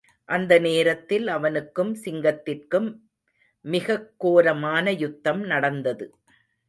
[0.25, 2.95] அந்த நேரத்தில் அவனுக்கும் சிங்கத்திற்கும்
[3.61, 6.15] மிகக் கோரமான யுத்தம் நடந்தது.